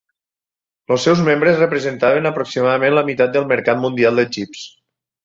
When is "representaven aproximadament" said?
1.63-2.97